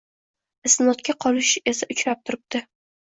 [0.69, 2.63] Isnodga qolish esa uchrab turibdi